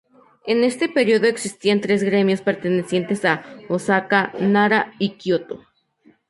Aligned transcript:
En 0.47 0.63
este 0.63 0.89
período 0.89 1.27
existían 1.27 1.79
tres 1.79 2.01
gremios 2.01 2.41
pertenecientes 2.41 3.23
a 3.23 3.45
Osaka, 3.69 4.33
Nara 4.39 4.93
y 4.97 5.11
Kioto. 5.11 5.63